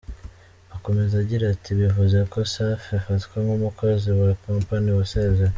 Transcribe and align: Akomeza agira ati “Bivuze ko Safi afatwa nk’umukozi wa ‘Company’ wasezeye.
Akomeza 0.75 1.13
agira 1.23 1.45
ati 1.53 1.69
“Bivuze 1.79 2.17
ko 2.31 2.37
Safi 2.53 2.89
afatwa 2.99 3.35
nk’umukozi 3.43 4.09
wa 4.19 4.29
‘Company’ 4.43 4.89
wasezeye. 4.99 5.49